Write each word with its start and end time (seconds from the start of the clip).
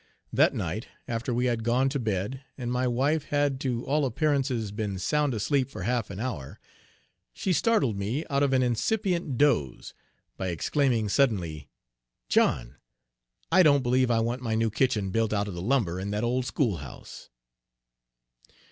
That 0.33 0.55
night, 0.55 0.87
after 1.07 1.31
we 1.31 1.45
had 1.45 1.63
gone 1.63 1.87
to 1.89 1.99
bed, 1.99 2.43
and 2.57 2.71
my 2.71 2.87
wife 2.87 3.25
had 3.25 3.59
to 3.59 3.85
all 3.85 4.03
appearances 4.03 4.71
been 4.71 4.97
sound 4.97 5.35
asleep 5.35 5.69
for 5.69 5.83
half 5.83 6.09
an 6.09 6.19
hour, 6.19 6.59
she 7.33 7.53
startled 7.53 7.95
me 7.95 8.25
out 8.27 8.41
of 8.41 8.51
an 8.51 8.63
incipient 8.63 9.37
doze 9.37 9.93
by 10.37 10.47
exclaiming 10.47 11.07
suddenly, 11.07 11.69
"John, 12.29 12.77
I 13.51 13.61
don't 13.61 13.83
believe 13.83 14.09
I 14.09 14.21
want 14.21 14.41
my 14.41 14.55
new 14.55 14.71
kitchen 14.71 15.11
built 15.11 15.33
out 15.33 15.47
of 15.47 15.53
the 15.53 15.61
lumber 15.61 15.99
in 15.99 16.09
that 16.09 16.23
old 16.23 16.47
schoolhouse." 16.47 17.29